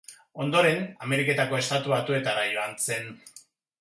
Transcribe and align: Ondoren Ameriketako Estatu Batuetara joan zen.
Ondoren 0.45 0.79
Ameriketako 1.07 1.59
Estatu 1.59 1.93
Batuetara 1.93 2.47
joan 2.57 2.75
zen. 2.87 3.13